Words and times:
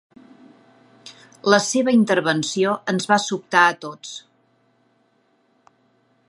La 1.53 1.59
seva 1.65 1.93
intervenció 1.97 2.73
ens 2.95 3.07
va 3.13 3.19
sobtar 3.27 3.63
a 3.67 3.77
tots. 3.87 4.15